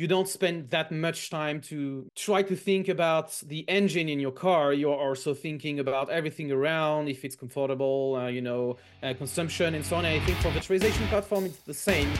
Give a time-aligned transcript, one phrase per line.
[0.00, 4.32] you don't spend that much time to try to think about the engine in your
[4.32, 4.72] car.
[4.72, 9.84] You're also thinking about everything around, if it's comfortable, uh, you know, uh, consumption and
[9.84, 10.06] so on.
[10.06, 12.10] And I think for virtualization platform, it's the same.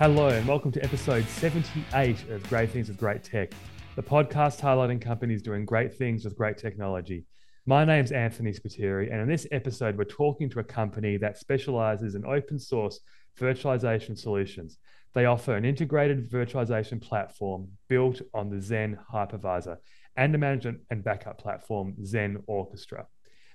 [0.00, 3.52] Hello, and welcome to episode 78 of Great Things with Great Tech,
[3.94, 7.24] the podcast highlighting companies doing great things with great technology.
[7.68, 12.14] My name's Anthony Spiteri, and in this episode, we're talking to a company that specializes
[12.14, 13.00] in open source
[13.40, 14.78] virtualization solutions.
[15.14, 19.78] They offer an integrated virtualization platform built on the Xen hypervisor
[20.16, 23.08] and a management and backup platform, Xen Orchestra.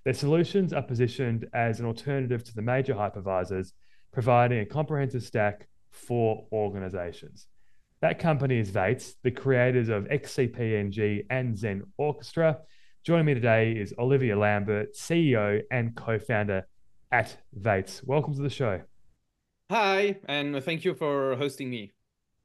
[0.04, 3.72] Their solutions are positioned as an alternative to the major hypervisors,
[4.12, 7.48] providing a comprehensive stack for organizations.
[8.02, 12.58] That company is Vates, the creators of XCP-ng and Xen Orchestra.
[13.04, 16.68] Joining me today is Olivier Lambert, CEO and co-founder
[17.12, 18.04] at Vates.
[18.04, 18.82] Welcome to the show.
[19.72, 21.94] Hi, and thank you for hosting me.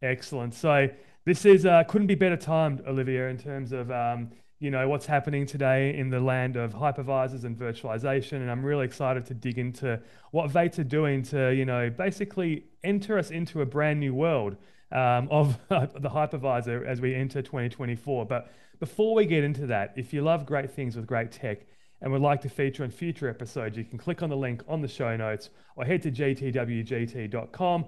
[0.00, 0.55] Excellent.
[0.55, 0.88] So
[1.27, 5.05] this is uh, couldn't be better timed, Olivier, in terms of um, you know what's
[5.05, 9.58] happening today in the land of hypervisors and virtualization and i'm really excited to dig
[9.58, 14.14] into what vates are doing to you know basically enter us into a brand new
[14.14, 14.56] world
[14.92, 20.12] um, of the hypervisor as we enter 2024 but before we get into that if
[20.12, 21.66] you love great things with great tech
[22.00, 24.80] and would like to feature in future episodes you can click on the link on
[24.80, 27.84] the show notes or head to gtwgt.com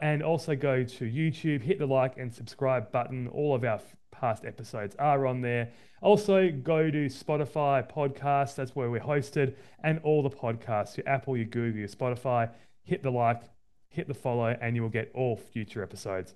[0.00, 3.80] and also go to youtube hit the like and subscribe button all of our
[4.20, 5.70] past episodes are on there.
[6.02, 11.36] Also, go to Spotify podcasts, that's where we're hosted, and all the podcasts, your Apple,
[11.36, 12.50] your Google, your Spotify.
[12.82, 13.42] Hit the like,
[13.88, 16.34] hit the follow, and you will get all future episodes.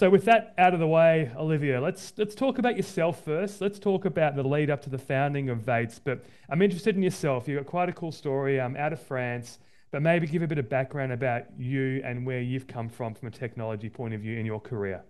[0.00, 3.60] So with that out of the way, Olivier, let's let's talk about yourself first.
[3.60, 6.00] Let's talk about the lead up to the founding of Vates.
[6.02, 7.46] But I'm interested in yourself.
[7.46, 8.58] You've got quite a cool story.
[8.58, 9.58] I'm out of France,
[9.90, 13.28] but maybe give a bit of background about you and where you've come from from
[13.28, 15.04] a technology point of view in your career.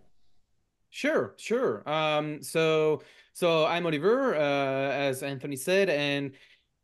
[0.92, 1.88] Sure, sure.
[1.88, 3.00] Um, so,
[3.32, 6.32] so I'm Olivier, uh, as Anthony said, and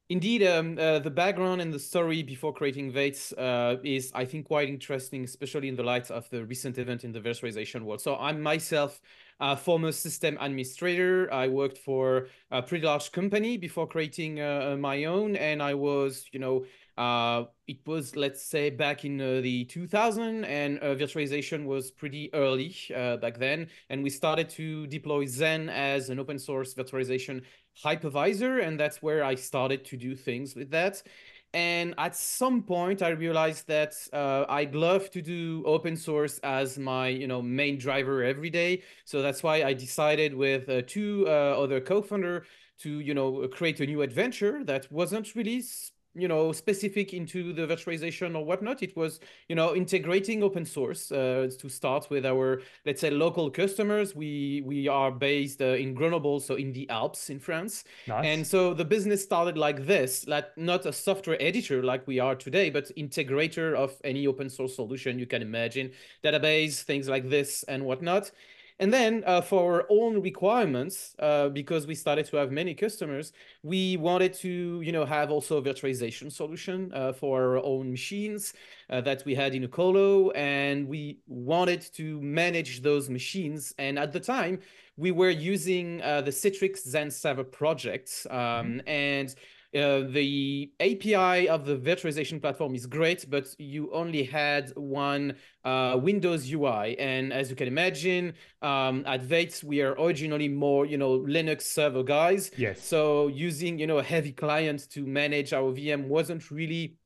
[0.09, 4.47] indeed, um, uh, the background and the story before creating Vates uh, is, I think,
[4.47, 8.00] quite interesting, especially in the light of the recent event in the virtualization world.
[8.00, 9.00] So, I'm myself
[9.41, 11.33] a former system administrator.
[11.33, 16.27] I worked for a pretty large company before creating uh, my own, and I was,
[16.33, 16.65] you know,
[16.97, 22.31] uh, it was, let's say, back in uh, the 2000, and uh, virtualization was pretty
[22.33, 23.69] early uh, back then.
[23.91, 27.43] And we started to deploy Xen as an open source virtualization
[27.85, 31.03] hypervisor, and that's where I started to do things with that.
[31.53, 36.79] And at some point, I realized that uh, I'd love to do open source as
[36.79, 38.83] my, you know, main driver every day.
[39.05, 42.45] So that's why I decided with uh, two other co-founder
[42.81, 45.62] to, you know, create a new adventure that wasn't really
[46.16, 48.82] you know specific into the virtualization or whatnot.
[48.82, 53.50] It was you know integrating open source uh, to start with our let's say local
[53.50, 54.15] customers.
[54.15, 57.84] We we are based uh, in grenoble so in the alps in france.
[58.06, 58.25] Nice.
[58.25, 62.34] and so the business started like this like not a software editor like we are
[62.34, 65.91] today but integrator of any open source solution you can imagine
[66.22, 68.31] database things like this and whatnot
[68.78, 73.32] and then uh, for our own requirements, uh, because we started to have many customers,
[73.62, 78.53] we wanted to, you know, have also a virtualization solution uh, for our own machines
[78.91, 83.75] uh, that we had in a colo, and we wanted to manage those machines.
[83.78, 84.60] And at the time,
[84.98, 88.88] we were using uh, the Citrix Xen Server project, um, mm-hmm.
[88.88, 89.34] and
[89.76, 95.98] uh, the API of the virtualization platform is great, but you only had one uh,
[96.00, 96.98] Windows UI.
[96.98, 101.62] And as you can imagine, um, at Vates, we are originally more, you know, Linux
[101.62, 102.50] server guys.
[102.56, 102.82] Yes.
[102.82, 106.97] So using, you know, a heavy client to manage our VM wasn't really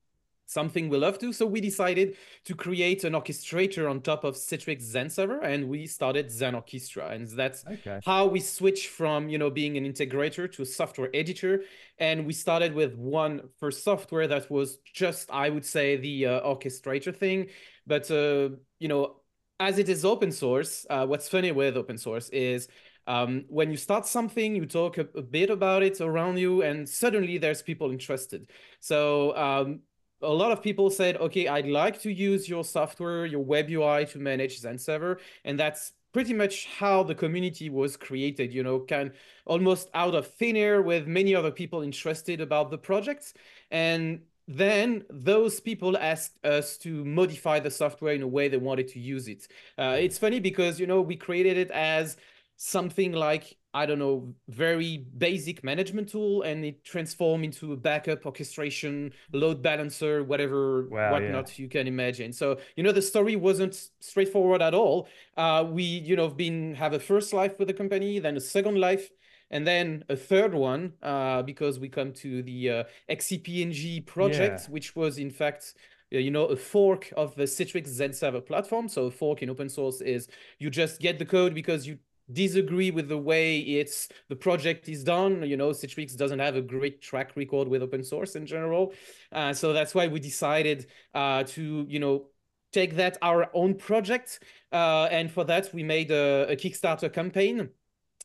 [0.50, 1.32] something we love to.
[1.32, 5.86] So we decided to create an orchestrator on top of Citrix Xen server, and we
[5.86, 8.00] started Xen Orchestra, and that's okay.
[8.04, 11.62] how we switched from you know being an integrator to a software editor.
[11.98, 16.40] And we started with one first software that was just, I would say, the uh,
[16.40, 17.48] orchestrator thing.
[17.86, 19.16] But uh, you know,
[19.60, 22.68] as it is open source, uh, what's funny with open source is
[23.06, 26.88] um, when you start something, you talk a, a, bit about it around you, and
[26.88, 28.50] suddenly there's people interested.
[28.80, 29.80] So um,
[30.22, 34.06] a lot of people said, okay, I'd like to use your software, your web UI
[34.06, 35.18] to manage Xen server.
[35.44, 39.12] And that's pretty much how the community was created, you know, kind
[39.46, 43.34] almost out of thin air with many other people interested about the projects.
[43.70, 48.88] And then those people asked us to modify the software in a way they wanted
[48.88, 49.46] to use it.
[49.78, 52.16] Uh, it's funny because, you know, we created it as
[52.56, 58.26] something like I don't know, very basic management tool, and it transformed into a backup
[58.26, 61.62] orchestration, load balancer, whatever, wow, whatnot yeah.
[61.62, 62.32] you can imagine.
[62.32, 65.08] So you know, the story wasn't straightforward at all.
[65.36, 68.78] Uh, we, you know, been have a first life with the company, then a second
[68.78, 69.10] life,
[69.50, 74.70] and then a third one uh, because we come to the uh, XCP-ng project, yeah.
[74.70, 75.74] which was in fact
[76.12, 78.88] uh, you know, a fork of the Citrix Xen server platform.
[78.88, 80.28] So a fork in open source is
[80.58, 81.98] you just get the code because you
[82.32, 85.42] disagree with the way it's the project is done.
[85.42, 88.92] You know, Citrix doesn't have a great track record with open source in general.
[89.32, 92.26] Uh, so that's why we decided uh, to, you know,
[92.72, 94.40] take that our own project.
[94.72, 97.70] Uh, and for that, we made a, a Kickstarter campaign.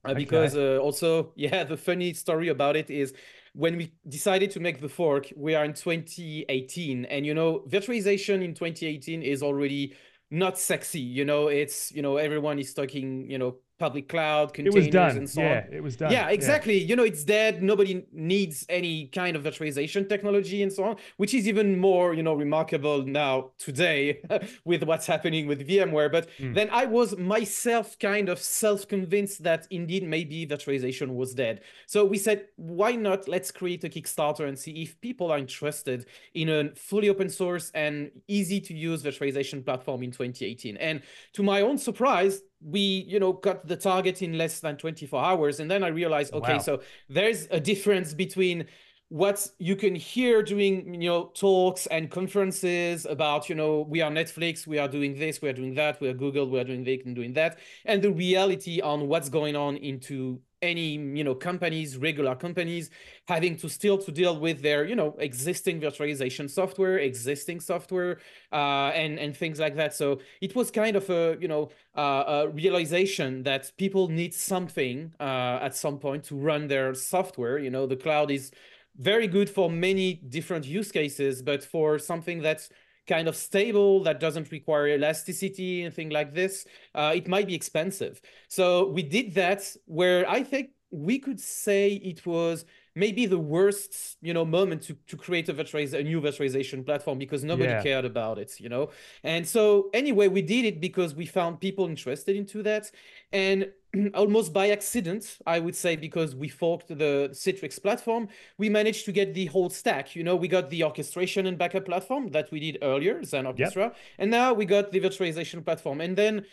[0.05, 0.19] Uh, okay.
[0.19, 3.13] Because uh, also, yeah, the funny story about it is
[3.53, 7.05] when we decided to make the fork, we are in 2018.
[7.05, 9.95] And, you know, virtualization in 2018 is already
[10.29, 10.99] not sexy.
[10.99, 15.41] You know, it's, you know, everyone is talking, you know, public cloud containers and so
[15.41, 15.53] yeah, on.
[15.53, 16.11] Yeah, it was done.
[16.11, 16.77] Yeah, exactly.
[16.77, 16.87] Yeah.
[16.87, 17.61] You know, it's dead.
[17.61, 22.23] Nobody needs any kind of virtualization technology and so on, which is even more, you
[22.23, 24.21] know, remarkable now today
[24.65, 26.11] with what's happening with VMware.
[26.11, 26.53] But mm.
[26.53, 31.61] then I was myself kind of self-convinced that indeed maybe virtualization was dead.
[31.87, 33.27] So we said, why not?
[33.27, 37.71] Let's create a Kickstarter and see if people are interested in a fully open source
[37.75, 40.77] and easy to use virtualization platform in 2018.
[40.77, 41.01] And
[41.33, 45.59] to my own surprise, we you know got the target in less than 24 hours
[45.59, 46.59] and then i realized okay wow.
[46.59, 48.65] so there's a difference between
[49.09, 54.09] what you can hear during you know talks and conferences about you know we are
[54.09, 56.83] netflix we are doing this we are doing that we are google we are doing
[56.83, 61.35] this and doing that and the reality on what's going on into any you know
[61.35, 62.89] companies regular companies
[63.27, 68.19] having to still to deal with their you know existing virtualization software existing software
[68.51, 69.93] uh, and and things like that.
[69.93, 75.13] So it was kind of a you know uh, a realization that people need something
[75.19, 77.57] uh, at some point to run their software.
[77.59, 78.51] You know the cloud is
[78.97, 82.69] very good for many different use cases but for something that's
[83.07, 87.55] kind of stable that doesn't require elasticity and things like this, uh, it might be
[87.55, 88.21] expensive.
[88.47, 92.65] So we did that where I think we could say it was
[92.95, 97.17] maybe the worst you know moment to, to create a, virtualiz- a new virtualization platform
[97.17, 97.83] because nobody yeah.
[97.83, 98.89] cared about it you know
[99.23, 102.89] and so anyway we did it because we found people interested into that
[103.33, 103.69] and
[104.13, 108.27] almost by accident i would say because we forked the citrix platform
[108.57, 111.85] we managed to get the whole stack you know we got the orchestration and backup
[111.85, 113.95] platform that we did earlier xen orchestra yep.
[114.19, 116.45] and now we got the virtualization platform and then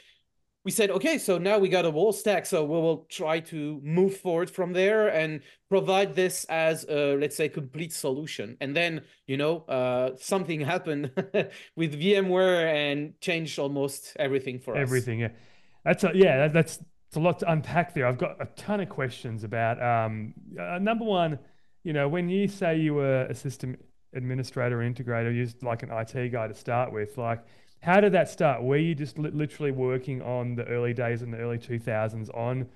[0.65, 3.81] we said, okay, so now we got a whole stack, so we will try to
[3.83, 8.57] move forward from there and provide this as a, let's say, complete solution.
[8.61, 11.11] And then, you know, uh, something happened
[11.77, 15.31] with VMware and changed almost everything for everything, us.
[15.31, 15.85] Everything, yeah.
[15.85, 16.79] That's a, yeah, that's,
[17.13, 18.07] that's a lot to unpack there.
[18.07, 21.39] I've got a ton of questions about, um, uh, number one,
[21.85, 23.77] you know, when you say you were a system
[24.15, 27.45] administrator or integrator, you used like an IT guy to start with, like,
[27.83, 28.63] how did that start?
[28.63, 32.67] Were you just li- literally working on the early days in the early 2000s on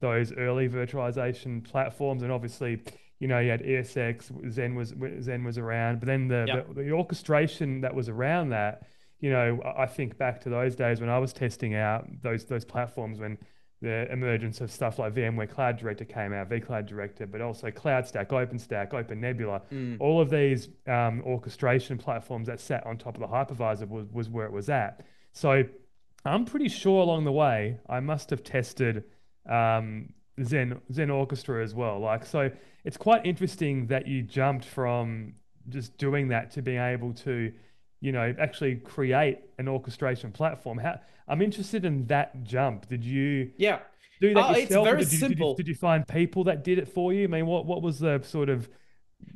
[0.00, 2.22] those early virtualization platforms?
[2.22, 2.82] And obviously,
[3.18, 6.68] you know, you had ESX, Xen was Xen was around, but then the, yep.
[6.74, 8.82] the, the orchestration that was around that,
[9.20, 12.66] you know, I think back to those days when I was testing out those those
[12.66, 13.38] platforms when
[13.82, 18.28] the emergence of stuff like VMware Cloud Director came out, vCloud Director, but also CloudStack,
[18.28, 19.60] OpenStack, OpenNebula.
[19.72, 19.96] Mm.
[20.00, 24.30] All of these um, orchestration platforms that sat on top of the hypervisor was, was
[24.30, 25.04] where it was at.
[25.32, 25.64] So
[26.24, 29.04] I'm pretty sure along the way I must have tested
[29.48, 32.00] um, Xen Xen Orchestra as well.
[32.00, 32.50] Like so,
[32.84, 35.34] it's quite interesting that you jumped from
[35.68, 37.52] just doing that to being able to,
[38.06, 40.78] you know, actually create an orchestration platform.
[40.78, 42.88] How I'm interested in that jump.
[42.88, 43.50] Did you?
[43.56, 43.80] Yeah.
[44.20, 44.86] Do that uh, yourself?
[44.86, 45.54] It's very did you, simple.
[45.54, 47.24] Did you, did you, find people that did it for you?
[47.24, 48.68] I mean, what what was the sort of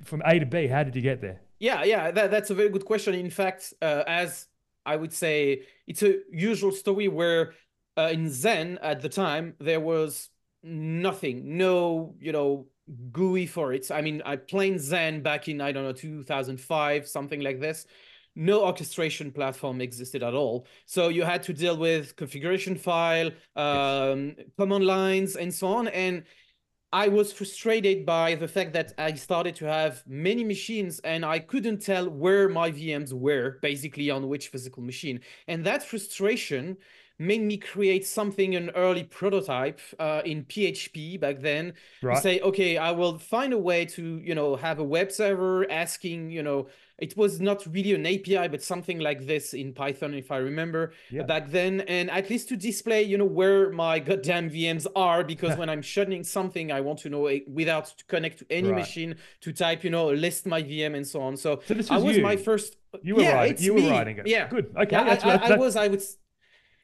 [0.04, 0.68] from A to B?
[0.68, 1.40] How did you get there?
[1.58, 3.12] Yeah, yeah, that, that's a very good question.
[3.14, 4.46] In fact, uh, as
[4.86, 7.54] I would say, it's a usual story where
[7.98, 10.30] uh, in Xen at the time there was
[10.62, 12.68] nothing, no, you know,
[13.10, 13.90] GUI for it.
[13.90, 17.86] I mean, I played Xen back in I don't know 2005, something like this
[18.40, 20.66] no orchestration platform existed at all.
[20.86, 24.46] So you had to deal with configuration file, um, yes.
[24.58, 25.88] command lines, and so on.
[25.88, 26.24] And
[26.90, 31.38] I was frustrated by the fact that I started to have many machines and I
[31.38, 35.20] couldn't tell where my VMs were, basically on which physical machine.
[35.46, 36.78] And that frustration
[37.20, 41.74] made me create something, an early prototype uh, in PHP back then.
[42.02, 42.16] Right.
[42.16, 45.70] To say, okay, I will find a way to, you know, have a web server
[45.70, 50.14] asking, you know, it was not really an API, but something like this in Python,
[50.14, 51.22] if I remember Yeah.
[51.22, 55.56] back then, and at least to display, you know, where my goddamn VMs are, because
[55.58, 58.76] when I'm shutting something, I want to know it without to connect to any Right.
[58.78, 61.36] machine to type, you know, list my VM and so on.
[61.36, 62.22] So, So this I was was you.
[62.22, 62.76] my first.
[63.02, 63.64] You were yeah, writing.
[63.64, 63.90] You were me.
[63.90, 64.26] writing it.
[64.26, 64.72] Yeah, Good.
[64.76, 64.88] Okay.
[64.92, 65.76] yeah, that's, I, I, that's, I was.
[65.76, 66.02] I would.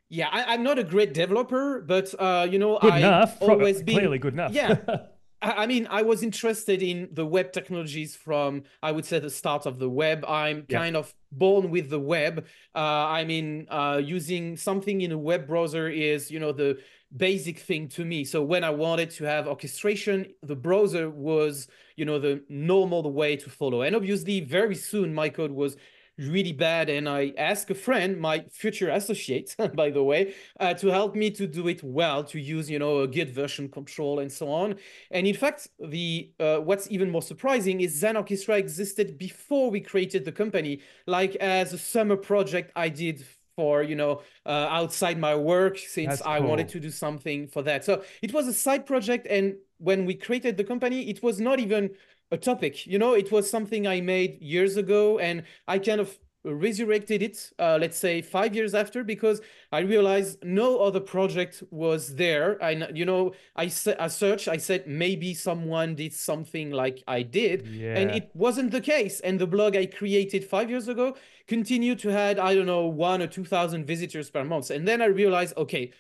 [0.09, 3.41] Yeah, I, I'm not a great developer, but uh, you know, good I enough.
[3.43, 4.53] Always been Clearly good enough.
[4.53, 4.79] Yeah.
[5.43, 9.31] I I mean, I was interested in the web technologies from, I would say, the
[9.31, 10.25] start of the web.
[10.27, 10.79] I'm Yeah.
[10.79, 12.47] kind of born with the web.
[12.75, 16.79] Uh, I mean, uh, using something in a web browser is, you know, the
[17.15, 18.25] basic thing to me.
[18.25, 23.37] So when I wanted to have orchestration, the browser was, you know, the normal way
[23.37, 23.83] to follow.
[23.83, 25.77] And obviously, very soon my code was
[26.19, 30.89] really bad and i asked a friend my future associate by the way uh, to
[30.89, 34.33] help me to do it well to use you know a git version control and
[34.33, 34.77] so on.
[35.11, 39.81] And in fact the uh, what's even more surprising is xen orchestra existed before we
[39.81, 43.25] created the company like as a summer project i did
[43.57, 47.85] for you know uh, outside my work since i wanted to do something for that.
[47.85, 51.59] So it was a side project and when we created the company it was not
[51.59, 51.91] even
[52.31, 52.87] a topic.
[52.87, 57.51] You know it was something i made years ago and i kind of resurrected it
[57.59, 59.41] uh, let's say five years after because
[59.73, 62.63] i realized no other project was there.
[62.63, 63.65] I kn- you know i,
[63.99, 68.81] I searched i said maybe someone did something like i did and it wasn't the
[68.81, 69.21] case.
[69.21, 71.17] And the blog i created five years ago
[71.49, 74.71] continued to had i don't know one or two thousand visitors per month.
[74.71, 75.93] And then i realized okay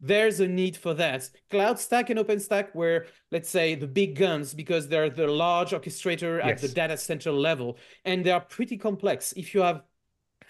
[0.00, 1.28] there's a need for that.
[1.50, 6.60] CloudStack and OpenStack were, let's say, the big guns because they're the large orchestrator at
[6.60, 9.32] the data center level, and they are pretty complex.
[9.32, 9.82] If you have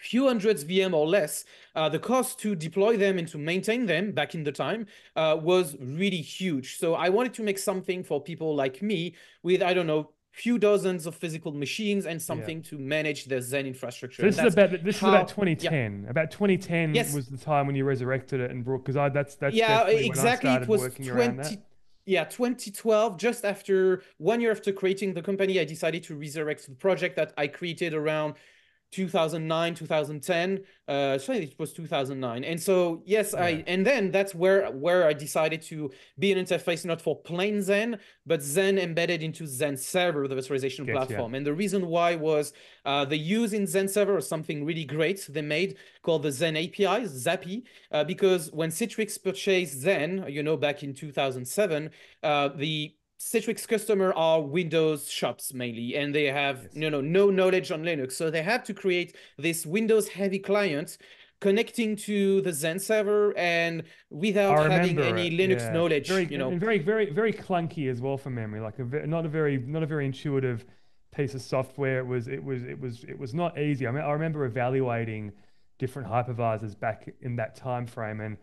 [0.01, 4.13] few hundreds VM or less, uh, the cost to deploy them and to maintain them
[4.13, 4.87] back in the time
[5.17, 6.79] uh, was really huge.
[6.79, 10.59] So I wanted to make something for people like me with, I don't know, few
[10.59, 14.23] dozens of physical machines and something to manage their Xen infrastructure.
[14.23, 15.71] So this is about this how- is about yeah.
[15.71, 16.07] 2010.
[16.09, 17.15] About 2010 Yes.
[17.15, 20.51] was the time when you resurrected it and brought because I that's that's yeah exactly
[20.51, 21.59] it was 20
[22.07, 26.75] yeah 2012 just after one year after creating the company i decided to resurrect the
[26.75, 28.35] project that i created around
[28.91, 34.71] 2009 2010 uh sorry it was 2009 and so yes i and then that's where
[34.71, 39.45] where i decided to be an interface not for plain xen but xen embedded into
[39.45, 40.93] xen server the virtualization Getcha.
[40.93, 41.35] platform.
[41.35, 42.53] And the reason why was
[42.87, 46.57] uh they use in xen server or something really great they made called the xen
[46.57, 51.91] api xapi uh, because when citrix purchased xen you know back in 2007
[52.23, 56.75] uh the Citrix customer are Windows shops mainly, and they have Yes.
[56.75, 60.99] you know no knowledge on Linux, so they have to create this Windows heavy client
[61.41, 65.73] connecting to the Xen server and without having any it, Linux yeah.
[65.73, 66.51] knowledge, Very, you know.
[66.57, 68.61] very, very, very clunky as well for memory.
[68.61, 70.65] Like a ve- not a very, not a very intuitive
[71.15, 72.01] piece of software.
[72.01, 73.87] It was, it was, it was, it was not easy.
[73.87, 75.33] I mean, I remember evaluating
[75.79, 78.37] different hypervisors back in that time frame, and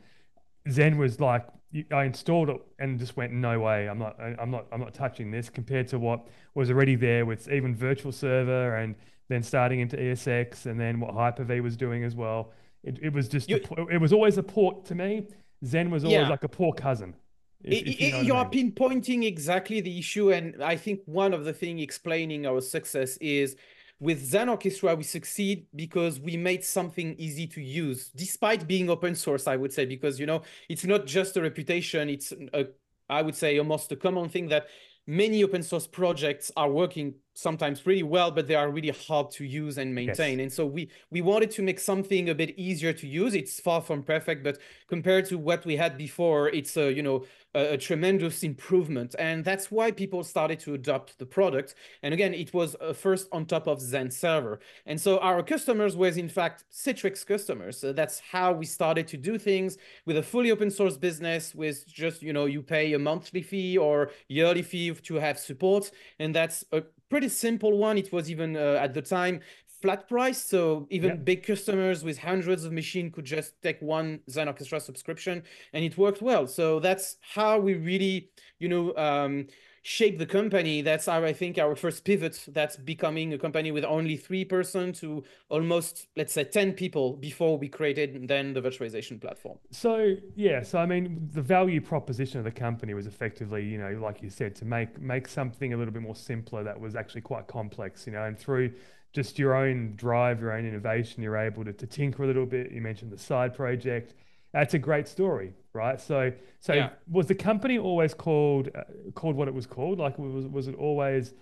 [0.67, 1.45] Xen was like,
[1.91, 5.29] I installed it and just went, no way, I'm not, I'm not, I'm not touching
[5.31, 5.49] this.
[5.49, 8.95] Compared to what was already there with even Virtual Server and
[9.27, 12.51] then starting into ESX and then what Hyper-V was doing as well.
[12.83, 15.27] It, it was just, a You- po- it was always a port to me.
[15.63, 16.29] Xen was always Yeah.
[16.29, 17.15] like a poor cousin.
[17.63, 18.71] if- if you know what I are mean.
[18.73, 23.55] pinpointing exactly the issue, and I think one of the things explaining our success is
[23.99, 29.15] with Xen Orchestra, we succeed because we made something easy to use, despite being open
[29.15, 32.67] source, I would say, because you know it's not just a reputation, it's a
[33.09, 34.67] I would say almost a common thing that
[35.07, 39.45] many open source projects are working sometimes pretty well, but they are really hard to
[39.45, 40.39] use and maintain.
[40.39, 43.35] And so we we wanted to make something a bit easier to use.
[43.35, 47.25] It's far from perfect, but compared to what we had before, it's a you know
[47.55, 49.15] a, a tremendous improvement.
[49.17, 51.75] And that's why people started to adopt the product.
[52.03, 54.59] And again, it was uh, first on top of Xen server.
[54.85, 57.77] And so our customers was in fact Citrix customers.
[57.79, 61.87] So that's how we started to do things with a fully open source business with
[61.87, 65.91] just, you know, you pay a monthly fee or yearly fee to have support.
[66.19, 67.97] And that's a pretty simple one.
[67.97, 69.41] It was even uh, at the time
[69.81, 70.43] flat price.
[70.43, 71.25] So even Yep.
[71.25, 75.43] big customers with hundreds of machines could just take one Xen Orchestra subscription
[75.73, 76.47] and it worked well.
[76.47, 79.47] So that's how we really, you know, um,
[79.85, 80.81] shape the company.
[80.81, 82.43] That's our, I think, our first pivot.
[82.47, 87.59] That's becoming a company with only three person to almost, let's say, 10 people before
[87.59, 89.59] we created then the virtualization platform.
[89.69, 93.99] So yeah, so I mean, the value proposition of the company was effectively, you know,
[94.01, 97.21] like you said, to make make something a little bit more simpler that was actually
[97.21, 98.73] quite complex, you know, and through
[99.13, 102.71] just your own drive, your own innovation, you're able to, to tinker a little bit.
[102.71, 104.15] You mentioned the side project,
[104.55, 105.99] That's a great story, right?
[105.99, 106.31] So,
[106.61, 106.89] so Yeah.
[107.17, 108.83] was the company always called uh,
[109.19, 109.99] called what it was called?
[109.99, 111.33] Like, was was it always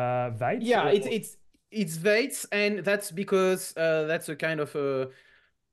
[0.00, 0.66] uh, Vates?
[0.72, 1.30] Yeah, or- it's it's
[1.70, 5.08] it's Vates, and that's because uh, that's a kind of a,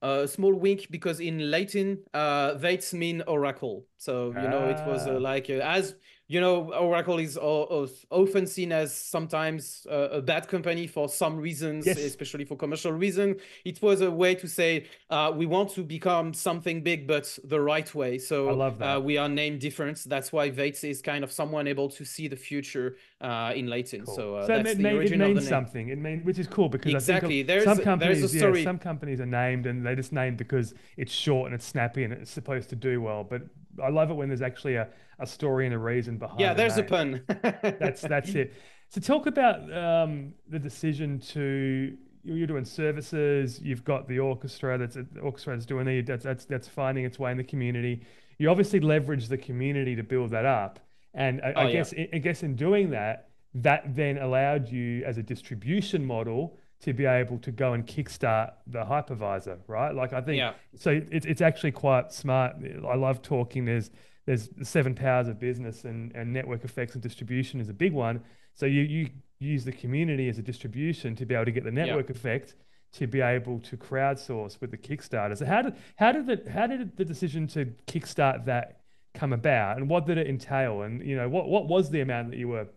[0.02, 3.86] a small wink because in Latin, uh, Vates mean oracle.
[3.98, 5.12] So you know it was Ah.
[5.16, 5.96] uh, like uh, as
[6.30, 11.86] you know, oracle is often seen as sometimes uh, a bad company for some reasons,
[11.86, 11.98] Yes.
[12.00, 13.42] especially for commercial reasons.
[13.64, 17.62] It was a way to say uh, we want to become something big, but the
[17.62, 18.18] right way.
[18.18, 20.04] So I love Uh, we are named different.
[20.06, 24.04] That's why Vates is kind of someone able to see the future uh, in Latin.
[24.06, 24.16] Cool.
[24.16, 25.50] So, uh, So it, that's mean- the it origin of the means name.
[25.50, 25.88] something.
[25.90, 27.36] It means which is cool because I Exactly.
[27.38, 28.64] think There's- some there's a companies, yeah, story.
[28.64, 32.12] some companies are named and they just named because it's short and it's snappy and
[32.14, 33.24] it's supposed to do well.
[33.24, 33.44] But
[33.82, 34.88] I love it when there's actually a,
[35.20, 36.40] a story and a reason behind.
[36.40, 37.24] Yeah, the there's a pun.
[37.28, 38.54] That's that's it.
[38.90, 43.60] So talk about um, the decision to you're doing services.
[43.62, 44.78] You've got the orchestra.
[44.78, 48.06] That's the orchestra that's doing the that's that's that's finding its way in the community.
[48.38, 50.80] You obviously leverage the community to build that up,
[51.14, 51.72] and I, Oh, I yeah.
[51.74, 56.94] guess I guess in doing that, that then allowed you as a distribution model to
[56.94, 59.96] be able to go and kickstart the hypervisor, right?
[59.96, 60.54] Like I think Yeah.
[60.76, 60.92] so.
[61.12, 62.56] It's it's actually quite smart.
[62.88, 63.66] I love talking.
[63.66, 63.90] There's
[64.28, 67.94] there's the seven powers of business and, and network effects and distribution is a big
[67.94, 68.22] one.
[68.54, 71.72] So you you use the community as a distribution to be able to get the
[71.72, 72.56] network effect
[72.94, 75.38] to be able to crowdsource with the Kickstarter.
[75.38, 78.82] So how did how did the how did the decision to kickstart that
[79.14, 82.32] come about, and what did it entail, and you know what what was the amount
[82.32, 82.68] that you were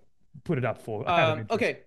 [0.44, 1.08] put it up for?
[1.08, 1.80] Um, okay.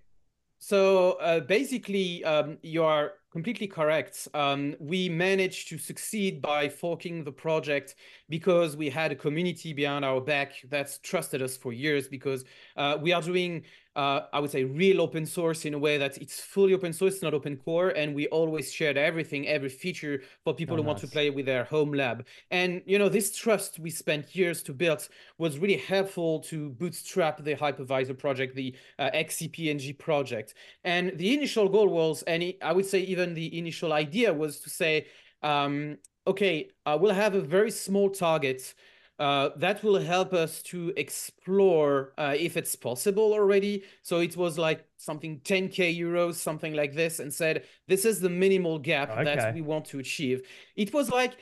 [0.58, 4.28] So uh, basically, um, you are completely correct.
[4.32, 7.96] Um, we managed to succeed by forking the project
[8.28, 12.44] because we had a community behind our back that's trusted us for years because
[12.76, 13.64] uh, we are doing,
[13.96, 17.22] uh, I would say, real open source in a way that it's fully open source,
[17.22, 17.90] not open core.
[17.90, 21.46] And we always shared everything, every feature for people Oh, who want to play with
[21.46, 22.24] their home lab.
[22.50, 27.42] And, you know, this trust we spent years to build was really helpful to bootstrap
[27.42, 30.54] the hypervisor project, the uh, XCPNG project.
[30.84, 34.68] And the initial goal was, and I would say even the initial idea was to
[34.68, 35.06] say,
[35.42, 38.74] um, okay, uh, we'll have a very small target
[39.18, 43.84] uh, that will help us to explore uh, if it's possible already.
[44.02, 48.28] So it was like something 10k euros, something like this, and said this is the
[48.30, 49.24] minimal gap Okay.
[49.24, 50.42] that we want to achieve.
[50.76, 51.36] It was like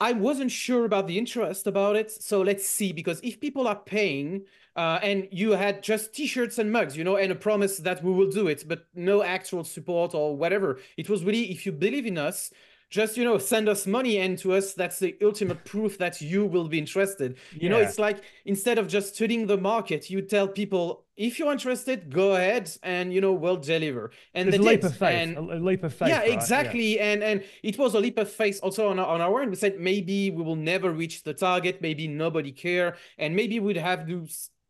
[0.00, 3.76] I wasn't sure about the interest about it, so let's see because if people are
[3.76, 4.42] paying
[4.76, 8.12] uh, and you had just t-shirts and mugs, you know, and a promise that we
[8.12, 12.06] will do it, but no actual support or whatever, it was really if you believe
[12.06, 12.52] in us.
[12.90, 16.46] Just you know, send us money, and to us, that's the ultimate proof that you
[16.46, 17.38] will be interested.
[17.52, 21.52] You know, it's like instead of just studying the market, you tell people if you're
[21.52, 24.10] interested, go ahead, and you know we'll deliver.
[24.34, 24.90] And a leap did.
[24.90, 25.20] of faith.
[25.20, 26.08] And a, leap of faith.
[26.08, 26.32] yeah, right?
[26.32, 26.98] exactly.
[26.98, 29.50] And and it was a leap of faith also on our, on our end.
[29.50, 33.76] We said maybe we will never reach the target, maybe nobody care, and maybe we'd
[33.76, 34.26] have to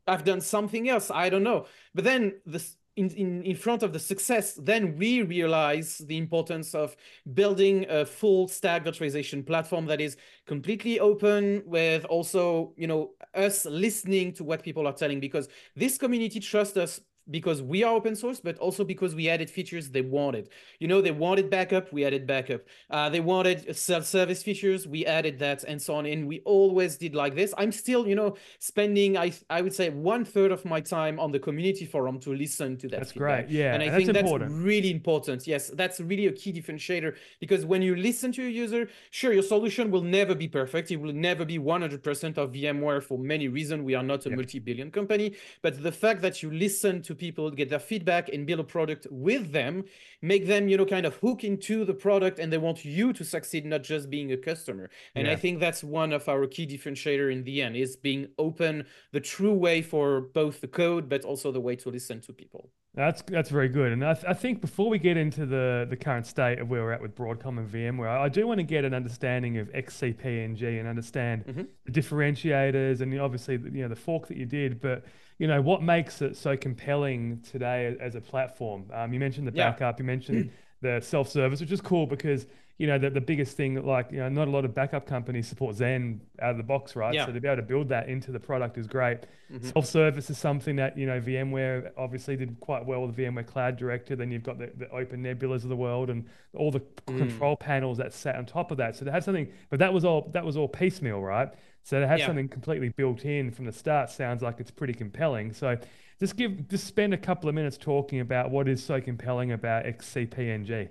[0.07, 1.11] have done something else.
[1.11, 1.67] I don't know.
[1.95, 2.77] But then this.
[2.97, 6.95] In, in, in front of the success, then we realize the importance of
[7.33, 13.65] building a full stack virtualization platform that is completely open with also, you know, us
[13.65, 18.15] listening to what people are telling because this community trusts us because we are open
[18.17, 20.49] source, but also because we added features they wanted.
[20.79, 22.63] You know, they wanted backup, we added backup.
[22.91, 26.07] Uh, they wanted self-service features, we added that, and so on.
[26.07, 27.55] And we always did like this.
[27.57, 31.33] I'm still, you know, spending I I would say one third of my time on
[31.33, 32.99] the community forum to listen to that.
[32.99, 33.47] That's feedback.
[33.47, 33.49] great.
[33.49, 34.53] Yeah, and I and think that's that's important.
[34.53, 35.47] really important.
[35.47, 39.43] Yes, that's really a key differentiator because when you listen to a user, sure, your
[39.43, 40.91] solution will never be perfect.
[40.91, 43.83] It will never be 100% of VMware for many reasons.
[43.83, 44.39] We are not a Yep.
[44.39, 48.61] multi-billion company, but the fact that you listen to people, get their feedback, and build
[48.61, 49.85] a product with them,
[50.23, 53.25] make them, you know, kind of hook into the product, and they want you to
[53.25, 54.91] succeed, not just being a customer.
[55.15, 58.87] And I think that's one of our key differentiator in the end is being open,
[59.13, 62.71] the true way for both the code, but also the way to listen to people.
[62.97, 63.91] That's that's very good.
[63.91, 66.81] And I, th- I think before we get into the, the current state of where
[66.85, 70.79] we're at with Broadcom and VMware, I do want to get an understanding of XCPNG
[70.79, 71.67] and understand Mhm.
[71.87, 75.05] the differentiators and obviously you know the fork that you did, but
[75.39, 78.85] you know what makes it so compelling today as a platform.
[78.93, 79.71] Um, you mentioned the Yeah.
[79.71, 83.57] backup, you mentioned the self service, which is cool because you know the, the biggest
[83.57, 86.63] thing like you know not a lot of backup companies support Xen out of the
[86.65, 87.15] box, right?
[87.15, 87.27] Yeah.
[87.27, 89.21] So to be able to build that into the product is great.
[89.53, 89.73] Mhm.
[89.73, 94.17] Self-service is something that you know VMware obviously did quite well with VMware Cloud Director.
[94.17, 97.19] Then you've got the, the Open Nebulas of the world and all the Mm.
[97.19, 98.97] control panels that sat on top of that.
[98.97, 101.51] So they had something, but that was all that was all piecemeal, right?
[101.85, 102.27] So to have Yeah.
[102.27, 105.53] something completely built in from the start sounds like it's pretty compelling.
[105.53, 105.79] So
[106.21, 109.87] just give just spend a couple of minutes talking about what is so compelling about
[109.87, 110.89] XCPNG.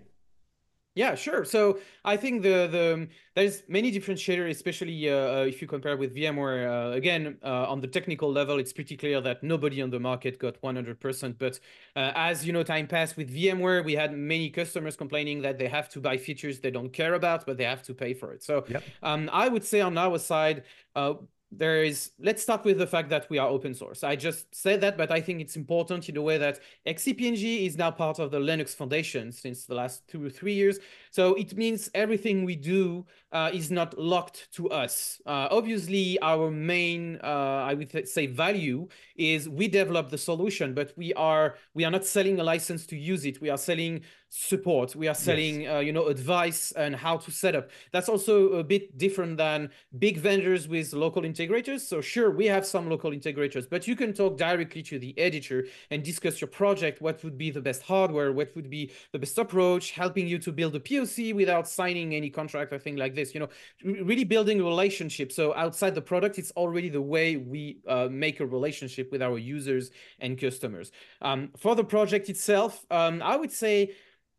[0.95, 1.43] Yeah, sure.
[1.43, 6.13] So I think the the there's many differentiators, especially uh, uh, if you compare with
[6.15, 6.91] VMware.
[6.91, 10.37] Uh, again, uh, on the technical level, it's pretty clear that nobody on the market
[10.37, 11.39] got 100%.
[11.39, 11.59] But
[11.95, 15.67] uh, as you know, time passed with VMware, we had many customers complaining that they
[15.67, 18.43] have to buy features they don't care about, but they have to pay for it.
[18.43, 18.93] So Yep.
[19.01, 20.63] um, I would say on our side,
[20.95, 21.15] uh,
[21.57, 24.03] there is let's start with the fact that we are open source.
[24.03, 27.77] I just said that but i think it's important in a way that xcpng is
[27.77, 30.79] now part of the linux foundation since the last two or three years.
[31.11, 35.21] So it means everything we do uh, is not locked to us.
[35.25, 40.93] Uh, obviously our main uh, i would say value is we develop the solution but
[40.97, 43.41] we are we are not selling a license to use it.
[43.41, 44.01] We are selling
[44.35, 44.95] support.
[44.95, 45.75] We are selling yes.
[45.75, 47.69] uh, you know advice and how to set up.
[47.91, 49.69] That's also a bit different than
[49.99, 51.81] big vendors with local integrators.
[51.81, 55.67] So sure we have some local integrators but you can talk directly to the editor
[55.91, 59.37] and discuss your project what would be the best hardware what would be the best
[59.37, 63.35] approach helping you to build a poc without signing any contract or thing like this
[63.35, 63.49] you know
[63.83, 65.31] really building a relationship.
[65.31, 69.37] So outside the product it's already the way we uh, make a relationship with our
[69.37, 70.91] users and customers.
[71.21, 73.93] Um, for the project itself um, i would say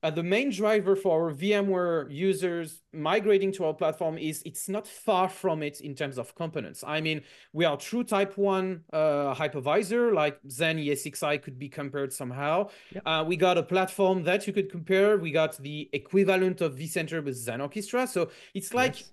[0.05, 4.87] uh, the main driver for our VMware users migrating to our platform is it's not
[4.87, 6.85] far from it in terms of components.
[6.87, 7.23] I mean,
[7.55, 12.69] we are true type one uh, hypervisor, like Xen ESXi could be compared somehow.
[12.93, 13.03] Yep.
[13.07, 15.17] Uh, we got a platform that you could compare.
[15.17, 18.07] We got the equivalent of vCenter with Xen Orchestra.
[18.07, 19.11] So it's like yes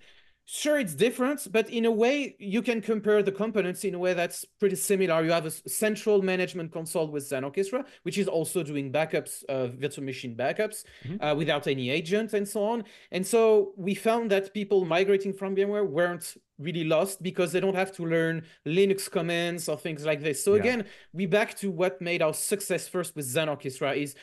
[0.54, 4.14] sure it's different but in a way you can compare the components in a way
[4.14, 8.62] that's pretty similar you have a central management console with Xen Orchestra which is also
[8.62, 11.24] doing backups uh, virtual machine backups mm-hmm.
[11.24, 15.56] uh, without any agent and so on and so we found that people migrating from
[15.56, 20.22] VMware weren't really lost because they don't have to learn Linux commands or things like
[20.22, 20.60] this so yeah.
[20.60, 24.16] again we back to what made our success first with Xen Orchestra is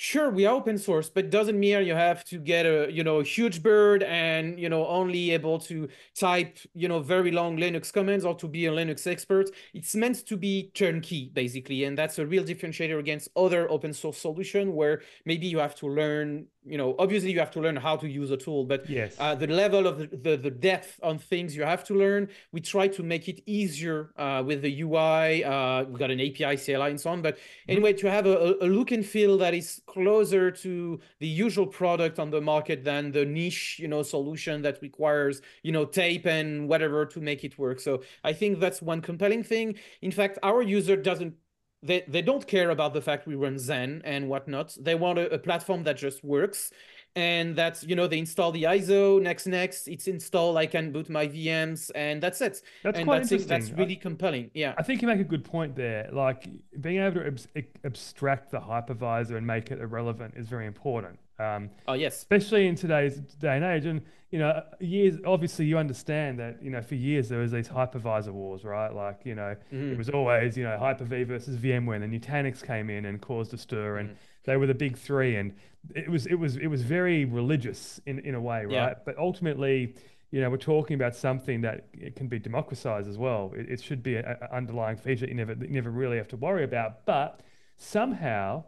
[0.00, 3.18] sure we are open source but doesn't mean you have to get a you know
[3.18, 7.92] a huge bird and you know only able to type you know very long linux
[7.92, 9.50] commands or to be a linux expert.
[9.74, 14.18] It's meant to be turnkey basically and that's a real differentiator against other open source
[14.18, 17.96] solution where maybe you have to learn you know obviously you have to learn how
[17.96, 19.16] to use a tool but yes.
[19.18, 22.60] uh, the level of the, the, the depth on things you have to learn we
[22.60, 26.90] try to make it easier uh, with the ui uh, we've got an api cli
[26.90, 27.72] and so on but mm-hmm.
[27.72, 32.18] anyway to have a, a, look and feel that is closer to the usual product
[32.18, 36.68] on the market than the niche you know solution that requires you know tape and
[36.68, 37.80] whatever to make it work.
[37.80, 39.76] So i think that's one compelling thing.
[40.02, 41.34] In fact our user doesn't
[41.82, 44.76] they they don't care about the fact we run Xen and whatnot.
[44.80, 46.72] They want a, a platform that just works,
[47.14, 49.86] and that's you know they install the ISO next next.
[49.86, 50.56] It's installed.
[50.56, 52.62] I can boot my VMs, and that's it.
[52.82, 53.58] That's and quite that's interesting.
[53.58, 54.50] That's really I, compelling.
[54.54, 56.08] Yeah, I think you make a good point there.
[56.12, 56.48] Like
[56.80, 61.18] being able to ab- abstract the hypervisor and make it irrelevant is very important.
[61.38, 65.18] Um, oh yes, especially in today's day and age, and you know, years.
[65.24, 68.92] Obviously, you understand that you know for years there was these hypervisor wars, right?
[68.92, 69.92] Like you know, mm-hmm.
[69.92, 73.54] it was always you know Hyper-V versus VMware, and then Nutanix came in and caused
[73.54, 74.18] a stir, and mm-hmm.
[74.44, 75.54] they were the big three, and
[75.94, 78.72] it was it was it was very religious in in a way, right?
[78.72, 78.94] Yeah.
[79.04, 79.94] But ultimately.
[80.30, 83.50] You know, we're talking about something that it can be democratized as well.
[83.56, 86.64] It, it should be an underlying feature you never, you never really have to worry
[86.64, 87.06] about.
[87.06, 87.40] But
[87.78, 88.64] somehow,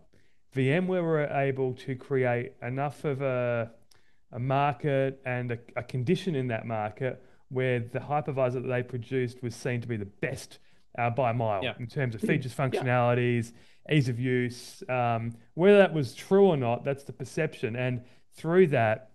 [0.54, 3.70] VMware were able to create enough of a,
[4.32, 9.42] a market and a, a condition in that market where the hypervisor that they produced
[9.42, 10.58] was seen to be the best
[10.98, 11.74] uh, by a mile yeah.
[11.78, 13.52] in terms of features, functionalities,
[13.88, 13.94] yeah.
[13.94, 14.82] ease of use.
[14.88, 17.76] Um, whether that was true or not, that's the perception.
[17.76, 18.02] And
[18.34, 19.10] through that,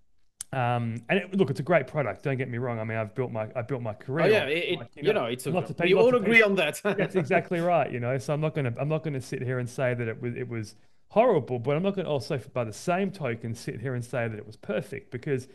[0.54, 2.24] um, and it, look, it's a great product.
[2.24, 2.80] Don't get me wrong.
[2.80, 4.26] I mean, I've built my I built my career.
[4.26, 6.16] Oh yeah, it, like, you, know, you, know, it's a, lots of people, we all
[6.16, 6.80] agree on that.
[6.84, 7.92] that's exactly right.
[7.92, 10.22] You know, so I'm not gonna I'm not gonna sit here and say that it
[10.22, 10.76] was it was
[11.10, 14.28] horrible, but I'm not going to also, by the same token, sit here and say
[14.28, 15.48] that it was perfect because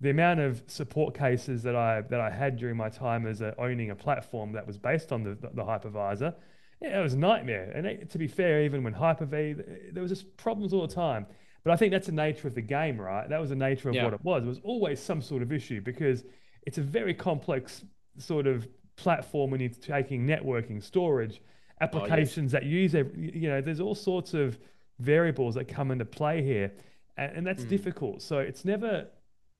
[0.00, 3.54] the amount of support cases that I that I had during my time as a,
[3.58, 6.34] owning a platform that was based on the, the, the hypervisor,
[6.80, 7.72] yeah, it was a nightmare.
[7.74, 9.56] And it, to be fair, even when Hyper-V,
[9.92, 11.26] there was just problems all the time.
[11.64, 13.28] But I think that's the nature of the game, right?
[13.28, 14.04] That was the nature of yeah.
[14.04, 14.44] what it was.
[14.44, 16.24] It was always some sort of issue because
[16.62, 17.84] it's a very complex
[18.18, 21.42] sort of platform when you're taking networking, storage,
[21.80, 22.62] applications oh, yes.
[22.62, 24.58] that use, every, you know, there's all sorts of
[24.98, 26.72] variables that come into play here,
[27.16, 27.68] and, and that's mm.
[27.68, 28.22] difficult.
[28.22, 29.08] So it's never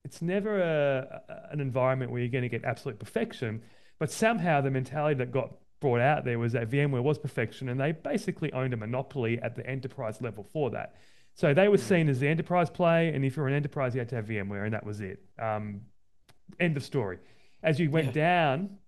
[0.04, 3.62] it's never a, a, an environment where you're going to get absolute perfection,
[3.98, 7.80] but somehow the mentality that got brought out there was that VMware was perfection, and
[7.80, 10.94] they basically owned a monopoly at the enterprise level for that.
[11.34, 11.82] So they were hmm.
[11.82, 14.64] seen as the enterprise play, and if you're an enterprise, you had to have VMware,
[14.64, 15.22] and that was it.
[15.38, 15.82] Um,
[16.58, 17.18] end of story.
[17.62, 18.12] As you went yeah.
[18.56, 18.78] down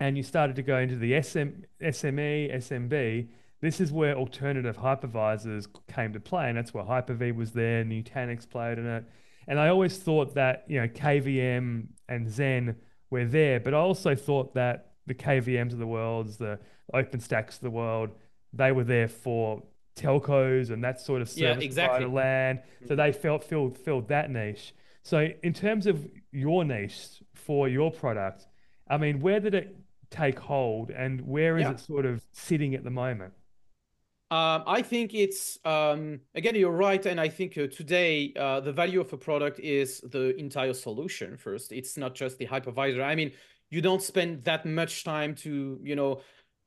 [0.00, 3.28] and you started to go into the SM, SME, SMB,
[3.64, 8.48] this is where alternative hypervisors came to play, and that's where Hyper-V was there, Nutanix
[8.48, 9.04] played in it.
[9.46, 12.76] And I always thought that, you know, KVM and Xen
[13.10, 16.58] were there, but I also thought that the KVMs of the world, the
[16.94, 18.10] OpenStacks of the world,
[18.52, 19.62] they were there for
[19.96, 22.04] telcos and that sort of service yeah, exactly.
[22.04, 22.60] provider land.
[22.86, 23.20] So they mm-hmm.
[23.20, 24.74] felt filled filled that niche.
[25.02, 28.46] So in terms of your niche for your product,
[28.88, 29.76] I mean, where did it
[30.10, 31.72] take hold and where is yeah.
[31.72, 33.32] it sort of sitting at the moment?
[34.34, 38.72] Um, I think it's um, again you're right, and I think uh, today uh, the
[38.72, 41.36] value of a product is the entire solution.
[41.36, 43.00] First, it's not just the hypervisor.
[43.04, 43.30] I mean,
[43.70, 46.20] you don't spend that much time to you know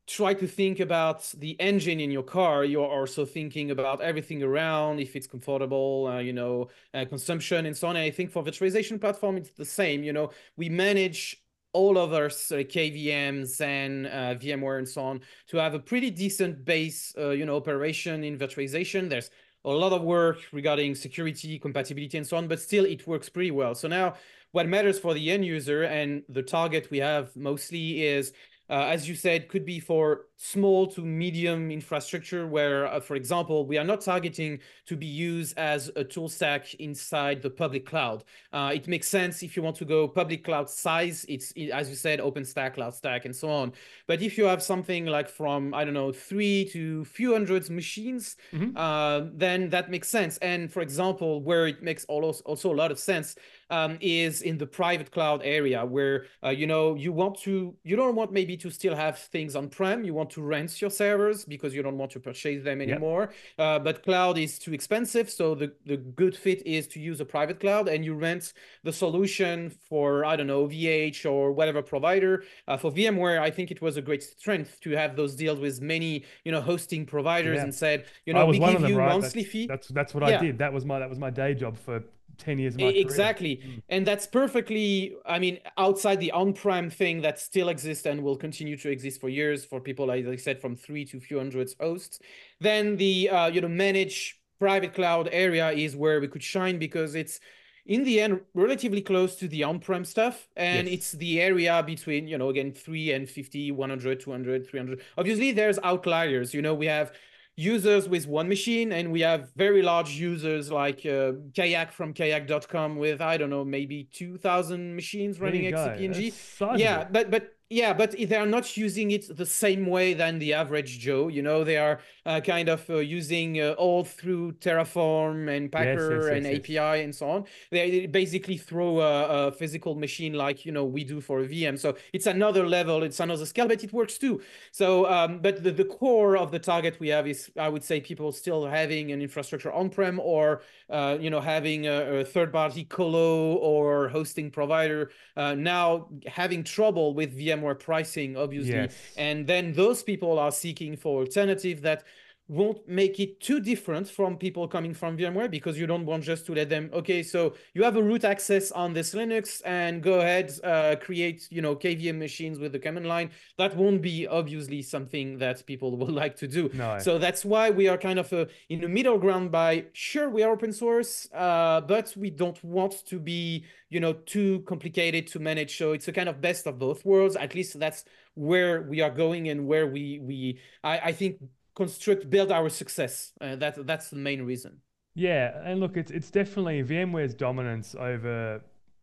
[0.06, 4.98] try to think about the engine in your car you're also thinking about everything around
[5.00, 8.42] if it's comfortable uh, you know uh, consumption and so on and i think for
[8.42, 11.42] virtualization platform it's the same you know we manage
[11.78, 16.10] all of our uh, kvms and uh, vmware and so on to have a pretty
[16.10, 19.08] decent base uh, you know operation in virtualization.
[19.08, 19.30] There's
[19.64, 23.52] a lot of work regarding security compatibility and so on but still it works pretty
[23.52, 23.74] well.
[23.76, 24.14] So now
[24.50, 28.32] what matters for the end user and the target we have mostly is
[28.74, 33.76] as you said, could be for small to medium infrastructure where, uh, for example, we
[33.76, 38.22] are not targeting to be used as a tool stack inside the public cloud.
[38.52, 41.96] Uh, it makes sense if you want to go public cloud size, it's, as you
[41.96, 43.72] said, OpenStack, CloudStack, and so on.
[44.06, 48.36] But if you have something like from, I don't know, three to few hundreds machines,
[48.52, 48.76] mm-hmm.
[48.76, 50.38] uh, then that makes sense.
[50.38, 53.34] And for example, where it makes also also a lot of sense
[53.70, 57.96] um, is in the private cloud area where, uh, you know, you want to, you
[57.96, 61.44] don't want maybe to still have things on-prem, you want want to rent your servers
[61.44, 63.30] because you don't want to purchase them anymore.
[63.58, 63.66] Yep.
[63.66, 65.30] Uh, but cloud is too expensive.
[65.30, 68.52] So the, the good fit is to use a private cloud and you rent
[68.84, 72.44] the solution for, I don't know, OVH or whatever provider.
[72.66, 75.80] Uh, for VMware, I think it was a great strength to have those deals with
[75.80, 77.64] many, you know, hosting providers yeah.
[77.64, 79.08] and said, you know, we give them, you right?
[79.08, 79.66] monthly that's, fee.
[79.66, 80.38] That's that's what yeah.
[80.38, 80.58] I did.
[80.58, 82.02] That was my that was my day job for
[82.38, 82.88] 10 years ago.
[82.88, 83.82] exactly mm.
[83.88, 88.76] and that's perfectly i mean outside the on-prem thing that still exists and will continue
[88.76, 92.20] to exist for years for people like i said from three to few hundreds hosts
[92.60, 97.14] then the uh, you know manage private cloud area is where we could shine because
[97.14, 97.40] it's
[97.86, 100.98] in the end relatively close to the on-prem stuff and yes.
[100.98, 105.78] it's the area between you know again 3 and 50 100 200 300 obviously there's
[105.82, 107.12] outliers you know we have
[107.58, 112.96] users with one machine and we have very large users like uh, kayak from kayak.com
[112.96, 118.36] with i don't know maybe 2000 machines running xcpng yeah but but yeah, but they
[118.36, 121.28] are not using it the same way than the average Joe.
[121.28, 126.16] You know, they are uh, kind of uh, using uh, all through Terraform and Packer
[126.16, 127.44] yes, yes, yes, and API and so on.
[127.70, 131.78] They basically throw a, a, physical machine like you know we do for a VM.
[131.78, 134.40] So it's another level, it's another scale, but it works too.
[134.72, 138.00] So, um, but the, the core of the target we have is, I would say,
[138.00, 143.56] people still having an infrastructure on-prem or uh, you know having a, a third-party colo
[143.56, 145.10] or hosting provider.
[145.36, 148.72] Uh, now having trouble with VM VMware pricing, obviously.
[148.72, 148.96] Yes.
[149.16, 152.04] And then those people are seeking for alternative that
[152.48, 156.46] won't make it too different from people coming from VMware because you don't want just
[156.46, 160.20] to let them, okay, so you have a root access on this Linux and go
[160.20, 163.30] ahead, uh, create, you know, KVM machines with the command line.
[163.58, 166.70] That won't be obviously something that people would like to do.
[166.72, 166.98] No.
[166.98, 170.42] So that's why we are kind of uh, in the middle ground by, sure, we
[170.42, 175.38] are open source, uh, but we don't want to be, you know, too complicated to
[175.38, 175.76] manage.
[175.76, 177.36] So it's a kind of best of both worlds.
[177.36, 181.40] At least that's where we are going and where we, we I, I think
[181.78, 183.32] construct build our success.
[183.40, 184.72] Uh, that that's the main reason.
[185.14, 188.60] Yeah, and look, it's it's definitely VMware's dominance over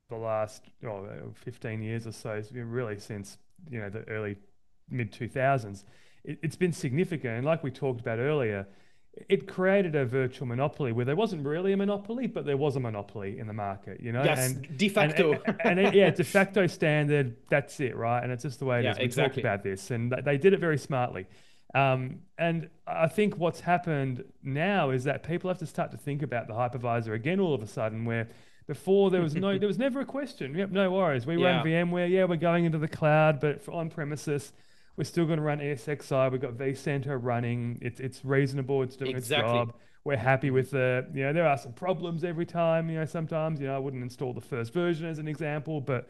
[0.10, 2.42] the last oh, 15 years or so.
[2.54, 3.38] Really since
[3.70, 4.36] you know the early
[4.90, 5.84] mid 2000s.
[6.24, 8.68] It, it's been significant, and like we talked about earlier,
[9.30, 12.80] it created a virtual monopoly where there wasn't really a monopoly, but there was a
[12.80, 14.24] monopoly in the market, you know?
[14.24, 15.34] Yes, and, de facto.
[15.46, 18.22] And, and, and yeah, de facto standard, that's it, right?
[18.22, 18.98] And it's just the way it yeah, is.
[18.98, 19.42] We exactly.
[19.42, 21.28] talked about this, and they did it very smartly.
[21.76, 26.22] Um, and I think what's happened now is that people have to start to think
[26.24, 28.30] about the hypervisor again all of a sudden, where
[28.66, 30.56] before there was no, there was never a question.
[30.56, 31.26] Yep, no worries.
[31.26, 31.58] We yeah.
[31.58, 32.10] run VMware.
[32.10, 34.54] Yeah, we're going into the cloud, but on premises,
[34.96, 36.32] we're still going to run ESXi.
[36.32, 37.78] We've got vCenter running.
[37.82, 38.82] It's it's reasonable.
[38.82, 39.52] It's doing exactly.
[39.52, 39.76] its job.
[40.06, 41.06] We're happy with the.
[41.14, 42.90] You know, there are some problems every time.
[42.90, 46.08] You know, sometimes you know I wouldn't install the first version as an example, but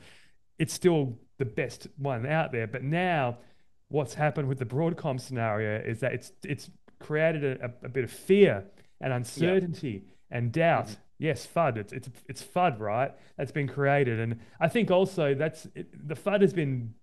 [0.60, 2.68] it's still the best one out there.
[2.68, 3.38] But now
[3.96, 8.12] what's happened with the Broadcom scenario is that it's it's created a, a bit of
[8.12, 8.66] fear
[9.00, 10.38] and uncertainty yeah.
[10.38, 10.88] and doubt.
[10.88, 11.02] Mm-hmm.
[11.18, 11.78] Yes, FUD.
[11.78, 13.12] It's it's it's FUD, right?
[13.38, 16.94] That's been created, and I think also that's it, the FUD has been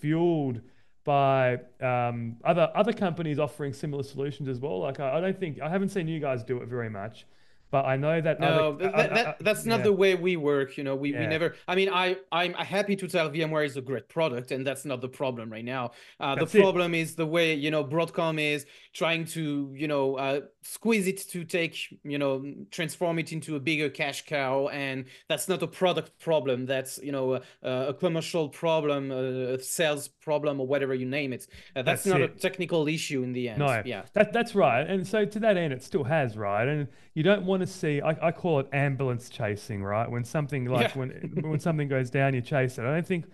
[0.00, 0.60] fueled
[1.04, 4.80] by um, other other companies offering similar solutions as well.
[4.80, 7.26] Like I, I don't think I haven't seen you guys do it very much,
[7.74, 10.78] But I know that no, other, that, that, that's not yeah, the way we work.
[10.78, 11.56] You know, we, we never.
[11.66, 15.00] I mean, I I'm happy to tell VMware is a great product, and that's not
[15.00, 15.90] the problem right now.
[16.20, 20.42] Uh, the problem is the way you know Broadcom is trying to you know uh,
[20.66, 25.48] squeeze it to take you know transform it into a bigger cash cow, and that's
[25.48, 26.66] not a product problem.
[26.66, 27.42] That's you know a,
[27.88, 31.46] a commercial problem, a sales problem, or whatever you name it.
[31.76, 33.58] Uh, that's, That's not a technical issue in the end.
[33.58, 34.02] No, Yeah.
[34.14, 34.88] that that's right.
[34.88, 36.66] And so to that end, it still has, right?
[36.66, 38.00] And you don't want to see.
[38.00, 40.10] I, I call it ambulance chasing, right?
[40.10, 40.98] When something like Yeah.
[40.98, 41.10] when
[41.44, 42.82] when something goes down, you chase it.
[42.82, 43.26] I don't think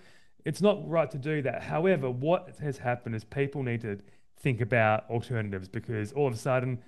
[0.44, 1.62] it's not right to do that.
[1.62, 3.98] However, what has happened is people need to
[4.38, 6.78] think about alternatives because all of a sudden,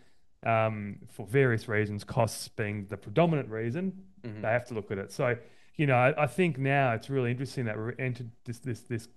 [0.44, 4.42] um, for various reasons, costs being the predominant reason, Mhm.
[4.42, 5.12] they have to look at it.
[5.12, 5.36] So,
[5.76, 9.08] you know, I, I think now it's really interesting that we're entered this this this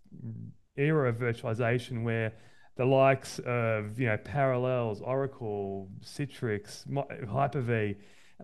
[0.77, 2.33] era of virtualization where
[2.75, 6.85] the likes of you know Parallels, Oracle, Citrix,
[7.29, 7.95] Hyper-V,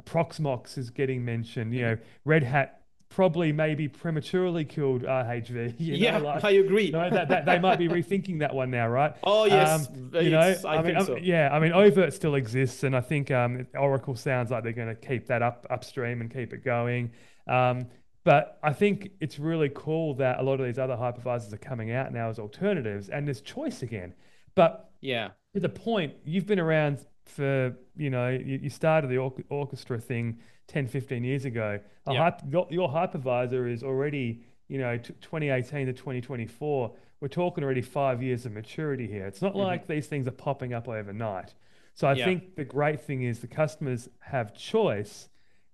[0.06, 1.74] Proxmox is getting mentioned.
[1.74, 2.81] You know, Red Hat
[3.12, 5.76] probably maybe prematurely killed RHV.
[5.80, 6.86] You yeah, like, I agree.
[6.86, 9.14] you know, that, that they might be rethinking that one now, right?
[9.24, 11.18] Oh yes, Um, you know, I, I mean, think so.
[11.18, 14.88] yeah, I mean, oVirt still exists, and I think um, Oracle sounds like they're going
[14.88, 17.12] to keep that up upstream and keep it going.
[17.48, 17.88] Um,
[18.24, 21.92] but I think it's really cool that a lot of these other hypervisors are coming
[21.92, 24.14] out now as alternatives, and there's choice again.
[24.56, 25.30] But Yeah.
[25.54, 30.00] to the point, you've been around for, you know, you, you started the orch- orchestra
[30.00, 30.38] thing
[30.72, 31.80] 10, 15 years ago.
[32.08, 32.32] A Yeah.
[32.32, 36.96] hyp- your, hypervisor is already, you know, t- 2018 to 2024.
[37.20, 39.28] We're talking already five years of maturity here.
[39.28, 39.64] It's not Mhm.
[39.64, 41.54] like these things are popping up overnight.
[41.94, 42.26] So I Yeah.
[42.26, 45.30] think the great thing is the customers have choice,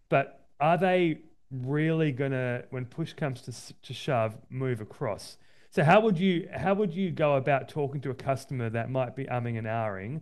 [0.10, 5.38] but are they really gonna, when push comes to, to shove, move across?
[5.70, 9.16] So how would you how would you go about talking to a customer that might
[9.16, 10.22] be umming and ahhing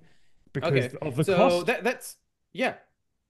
[0.52, 0.98] because Okay.
[1.02, 1.66] of the so cost?
[1.68, 2.18] that that's
[2.52, 2.74] yeah.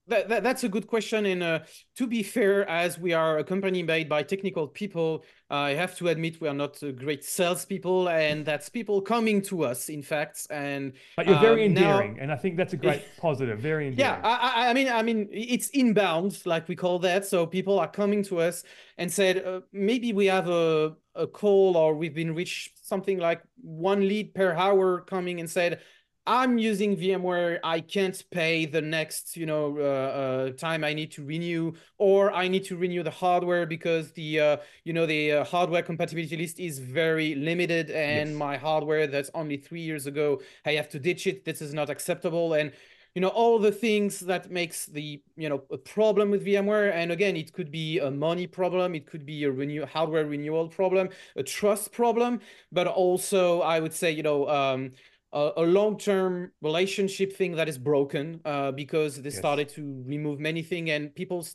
[0.08, 1.26] That, that, that's a good question.
[1.26, 1.60] And uh,
[1.96, 6.10] to be fair, as we are a company made by technical people, I have to
[6.10, 10.46] admit we are not uh, great salespeople, and that's people coming to us, in fact.
[10.50, 13.60] And But you're very um, now- endearing, and I think that's a great positive.
[13.60, 14.22] Very endearing.
[14.22, 17.26] Yeah, I, I, I mean, I mean, it's inbound, like we call that.
[17.26, 18.64] So people are coming to us
[18.98, 23.42] and said, uh, maybe we have a a call or we've been reached something like
[23.62, 25.80] one lead per hour coming and said,
[26.28, 27.60] I'm using VMware.
[27.64, 32.34] I can't pay the next, you know, uh, uh, time I need to renew, or
[32.34, 36.36] I need to renew the hardware because the, uh, you know, the uh, hardware compatibility
[36.36, 38.36] list is very limited, and Yes.
[38.36, 41.46] my hardware that's only three years ago, I have to ditch it.
[41.46, 42.72] This is not acceptable, and
[43.14, 46.92] you know all the things that makes the you know a problem with VMware.
[46.92, 50.68] And again, it could be a money problem, it could be a renew hardware renewal
[50.70, 54.50] problem, a trust problem, but also I would say you know.
[54.50, 54.94] Um,
[55.36, 59.38] a, a long-term relationship thing that is broken uh, because they Yes.
[59.44, 61.46] started to remove many things and people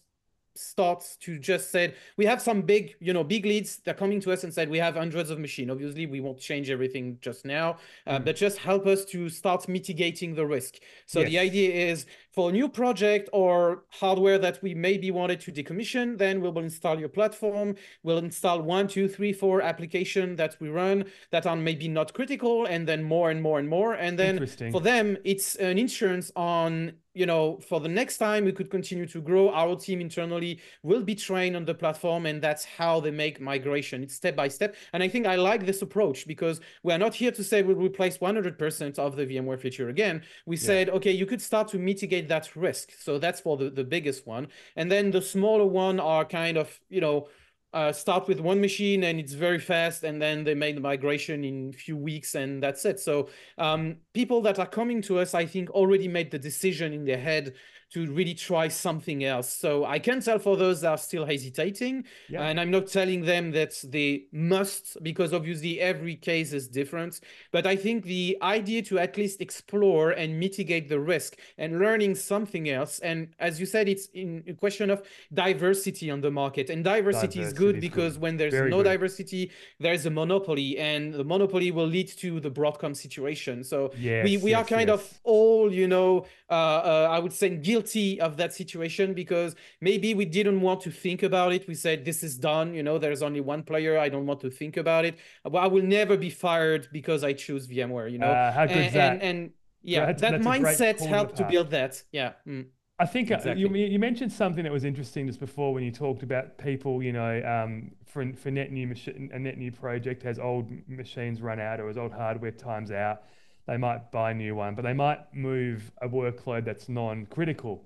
[0.57, 4.33] starts to just said we have some big you know big leads they're coming to
[4.33, 7.77] us and said we have hundreds of machine obviously we won't change everything just now
[8.09, 8.25] uh, Mm.
[8.25, 10.75] but just help us to start mitigating the risk
[11.07, 15.53] so the idea is for a new project or hardware that we maybe wanted to
[15.53, 17.75] decommission then we will install your platform.
[18.03, 22.67] We'll install one two three four application that we run that are maybe not critical
[22.67, 23.95] and then more and more and more.
[23.95, 28.53] And then for them it's an insurance on you know for the next time we
[28.53, 32.65] could continue to grow our team internally will be trained on the platform and that's
[32.65, 34.03] how they make migration.
[34.05, 34.77] It's step by step.
[34.93, 38.19] And i think i like this approach because we're not here to say we'll replace
[38.19, 40.23] 100% of the vmware feature again.
[40.47, 40.63] We Yeah.
[40.71, 42.91] said okay you could start to mitigate that risk.
[42.99, 44.49] So that's for the, the biggest one.
[44.77, 47.29] And then the smaller one are kind of you know
[47.73, 51.45] uh, start with one machine and it's very fast and then they make the migration
[51.45, 52.99] in few weeks and that's it.
[52.99, 53.29] So
[53.59, 57.19] um, people that are coming to us i think already made the decision in their
[57.19, 57.55] head
[57.93, 62.05] to really try something else so i can tell for those that are still hesitating
[62.29, 62.43] Yeah.
[62.47, 67.67] and i'm not telling them that they must because obviously every case is different but
[67.67, 72.69] i think the idea to at least explore and mitigate the risk and learning something
[72.69, 76.85] else and as you said it's in a question of diversity on the market and
[76.85, 78.23] diversity is good is because good.
[78.23, 78.85] when there's Very no good.
[78.93, 79.51] diversity
[79.81, 84.37] there's a monopoly and the monopoly will lead to the broadcom situation so Yes, we,
[84.37, 85.01] we are kind yes.
[85.01, 87.80] of all you know uh, uh, i would say guilty
[88.21, 92.23] of that situation because maybe we didn't want to think about it we said this
[92.23, 95.19] is done you know there's only one player i don't want to think about it
[95.45, 98.79] Well, i will never be fired because i choose vmware you know Uh, how good's
[98.79, 99.13] and, that?
[99.13, 99.51] and, and
[99.83, 102.67] yeah that mindset helped to build that yeah mm.
[103.01, 103.63] I think uh, Exactly.
[103.63, 107.15] you, you mentioned something that was interesting just before when you talked about people, you
[107.15, 111.59] know, um, for, for net new machine, a net new project has old machines run
[111.59, 113.23] out or as old hardware times out,
[113.71, 117.85] they might buy a new one, but they might move a workload that's non-critical.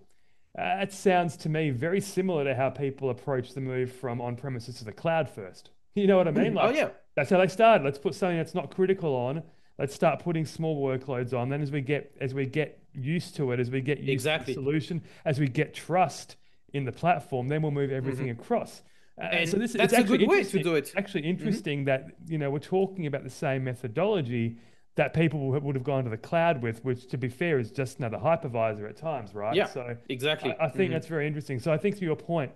[0.59, 4.35] Uh, it sounds to me very similar to how people approach the move from on
[4.35, 5.70] premises to the cloud first.
[5.97, 6.55] You know what I mean?
[6.55, 6.89] Like, oh, yeah.
[7.14, 7.85] That's how they started.
[7.85, 9.45] Let's put something that's not critical on.
[9.78, 11.51] Let's start putting small workloads on.
[11.51, 14.55] Then as we get as we get used to it, as we get used exactly.
[14.55, 16.35] to the solution, as we get trust
[16.72, 18.41] in the platform, then we'll move everything mm-hmm.
[18.41, 18.82] across.
[19.16, 20.93] Uh, and so this that's a good way to do it.
[20.97, 21.30] Actually, mm-hmm.
[21.30, 21.85] interesting mm-hmm.
[21.85, 24.59] that you know we're talking about the same methodology
[24.97, 27.99] that people would have gone to the cloud with, which to be fair is just
[27.99, 29.55] another hypervisor at times, right?
[29.55, 30.55] Yeah, so exactly.
[30.61, 30.92] I, I think mm-hmm.
[30.92, 31.59] that's very interesting.
[31.59, 32.53] So I think to your point,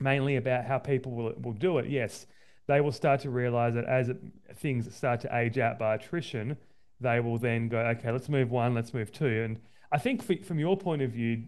[0.00, 1.88] mainly about how people will will do it.
[1.88, 2.26] Yes,
[2.66, 4.16] they will start to realize that as it,
[4.56, 6.56] things start to age out by attrition,
[7.00, 9.60] they will then go, okay, let's move one, let's move two, and
[9.92, 11.44] I think for, from your point of view,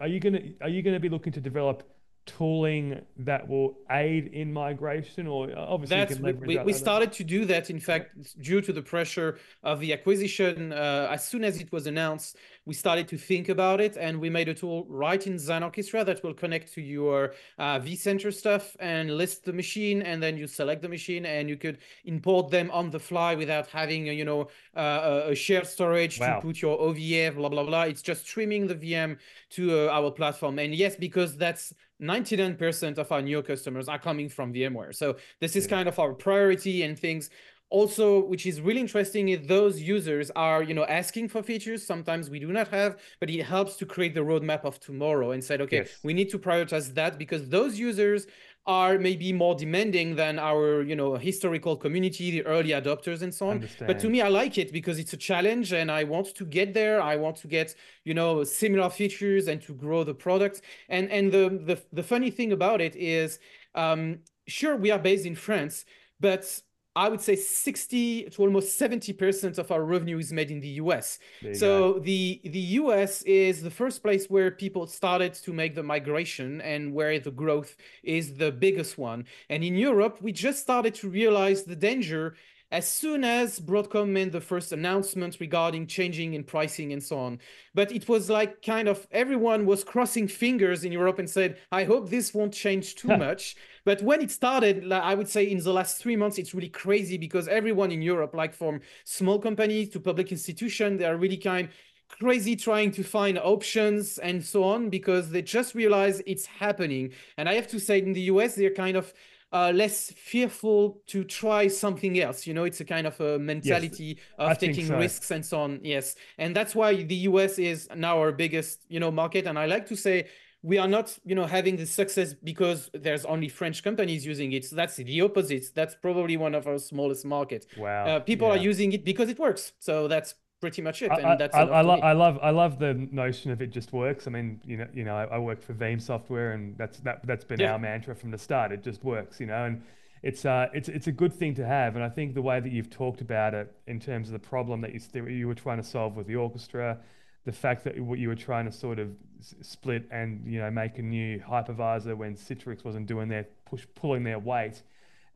[0.00, 1.88] are you gonna are you gonna be looking to develop
[2.26, 7.70] tooling that will aid in migration or obviously That's, we, we started to do that
[7.70, 11.86] in fact due to the pressure of the acquisition uh, as soon as it was
[11.86, 15.62] announced we started to think about it and we made a tool right in Xen
[15.62, 20.36] Orchestra that will connect to your uh, vCenter stuff and list the machine and then
[20.36, 24.12] you select the machine and you could import them on the fly without having a,
[24.12, 26.34] you know uh, a shared storage wow.
[26.34, 27.82] to put your OVF blah blah blah.
[27.82, 29.16] It's just streaming the VM
[29.50, 30.58] to uh, our platform.
[30.58, 34.94] And yes because that's 99% of our new customers are coming from VMware.
[34.94, 35.70] So this is yeah.
[35.70, 37.30] kind of our priority and things
[37.68, 42.30] also which is really interesting is those users are you know asking for features sometimes
[42.30, 45.60] we do not have but it helps to create the roadmap of tomorrow and said
[45.60, 45.98] okay yes.
[46.04, 48.26] we need to prioritize that because those users
[48.66, 53.48] are maybe more demanding than our you know historical community the early adopters and so
[53.48, 53.86] on Understand.
[53.88, 56.72] but to me i like it because it's a challenge and i want to get
[56.72, 61.10] there i want to get you know similar features and to grow the product and
[61.10, 63.38] and the the, the funny thing about it is
[63.74, 65.84] um sure we are based in france
[66.20, 66.60] but
[66.96, 71.18] I would say 60 to almost 70% of our revenue is made in the US.
[71.52, 76.62] So the the US is the first place where people started to make the migration
[76.62, 79.26] and where the growth is the biggest one.
[79.50, 82.36] And in Europe, we just started to realize the danger
[82.72, 87.38] as soon as Broadcom made the first announcement regarding changing in pricing and so on.
[87.74, 91.84] But it was like kind of everyone was crossing fingers in Europe and said, I
[91.84, 93.56] hope this won't change too much.
[93.84, 97.18] But when it started, I would say in the last three months, it's really crazy
[97.18, 101.68] because everyone in Europe, like from small companies to public institutions, they are really kind
[102.08, 107.12] crazy trying to find options and so on because they just realize it's happening.
[107.36, 109.12] And I have to say, in the US, they're kind of
[109.52, 112.46] uh, less fearful to try something else.
[112.46, 114.98] You know, it's a kind of a mentality yes, of I taking so.
[114.98, 115.80] risks and so on.
[115.82, 119.46] Yes, and that's why the US is now our biggest, you know, market.
[119.46, 120.26] And I like to say
[120.62, 124.64] we are not, you know, having the success because there's only French companies using it.
[124.64, 125.66] So that's the opposite.
[125.74, 127.66] That's probably one of our smallest markets.
[127.76, 128.04] Wow.
[128.06, 128.54] Uh, people yeah.
[128.54, 129.74] are using it because it works.
[129.78, 131.10] So that's pretty much it.
[131.10, 133.92] And I, that's I, I, lo- I, love I love the notion of it just
[133.92, 134.26] works.
[134.26, 137.26] I mean, you know, you know, I, I work for Veeam Software, and that's that
[137.26, 137.72] that's been yeah.
[137.72, 138.72] our mantra from the start.
[138.72, 139.82] It just works, you know, and
[140.22, 141.94] it's uh it's it's a good thing to have.
[141.94, 144.80] And I think the way that you've talked about it in terms of the problem
[144.82, 146.98] that you you were trying to solve with the orchestra,
[147.44, 150.98] the fact that what you were trying to sort of split and you know make
[150.98, 154.82] a new hypervisor when Citrix wasn't doing their push pulling their weight,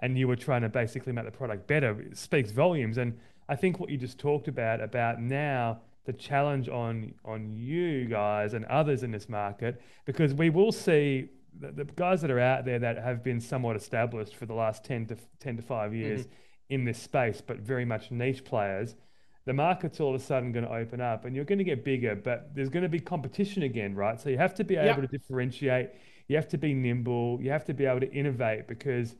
[0.00, 3.18] and you were trying to basically make the product better speaks volumes and
[3.50, 8.54] I think what you just talked about about now the challenge on on you guys
[8.54, 11.28] and others in this market because we will see
[11.58, 14.84] the, the guys that are out there that have been somewhat established for the last
[14.84, 16.32] 10 to 10 to 5 years mm-hmm.
[16.74, 18.94] in this space but very much niche players
[19.46, 21.84] the market's all of a sudden going to open up and you're going to get
[21.84, 25.02] bigger but there's going to be competition again right so you have to be able
[25.02, 25.10] yep.
[25.10, 25.90] to differentiate
[26.28, 29.16] you have to be nimble you have to be able to innovate because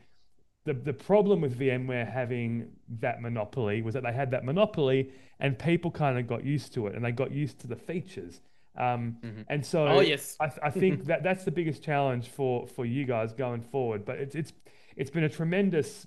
[0.71, 2.68] the, the problem with VMware having
[3.01, 5.11] that monopoly was that they had that monopoly
[5.41, 8.41] and people kind of got used to it and they got used to the features.
[8.77, 9.43] Um, mm-hmm.
[9.49, 10.37] And so oh, yes.
[10.39, 14.05] I, I think that that's the biggest challenge for, for you guys going forward.
[14.05, 14.53] But it's, it's,
[14.97, 16.07] it's been a tremendous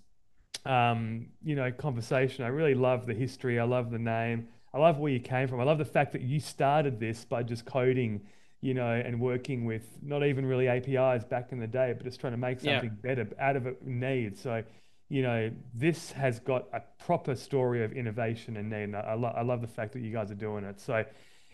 [0.65, 2.45] um, you know, conversation.
[2.45, 3.59] I really love the history.
[3.59, 4.47] I love the name.
[4.73, 5.59] I love where you came from.
[5.59, 8.21] I love the fact that you started this by just coding
[8.63, 12.21] you know, and working with not even really APIs back in the day, but just
[12.21, 13.15] trying to make something yeah.
[13.15, 14.37] better out of it need.
[14.37, 14.63] So,
[15.09, 18.83] you know, this has got a proper story of innovation and need.
[18.83, 20.79] And I, lo- I love the fact that you guys are doing it.
[20.79, 21.03] So,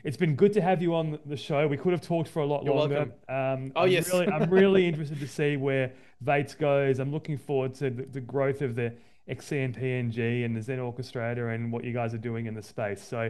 [0.03, 1.67] it's been good to have you on the show.
[1.67, 3.11] We could have talked for a lot You're longer.
[3.27, 5.91] Um, oh I'm yes, really, I'm really interested to see where
[6.21, 6.99] Vates goes.
[6.99, 8.93] I'm looking forward to the, the growth of the
[9.27, 13.03] XCNPNG and the Xen Orchestrator and what you guys are doing in the space.
[13.03, 13.29] So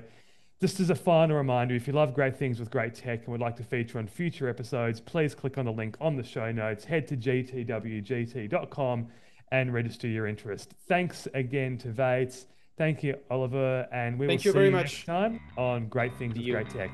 [0.60, 3.40] just as a final reminder, if you love great things with great tech and would
[3.40, 6.84] like to feature on future episodes, please click on the link on the show notes,
[6.84, 9.08] head to gtwgt.com
[9.52, 10.74] and register your interest.
[10.88, 12.46] Thanks again to Vates.
[12.78, 14.84] Thank you, Oliver, and we Thank will see you very you much.
[14.84, 16.92] next time on Great Things with Great Tech.